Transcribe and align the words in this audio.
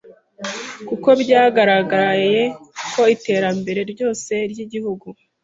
kuko 0.87 1.09
byagaragaye 1.21 2.41
ko 2.93 3.01
iterimbere 3.15 3.81
ryose 3.91 4.33
ry’Igihugu 4.51 5.07